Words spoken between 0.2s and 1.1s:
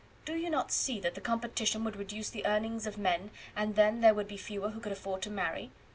Do you not see